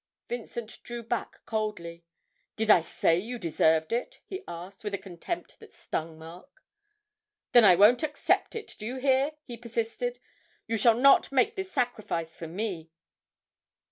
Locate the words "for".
12.35-12.47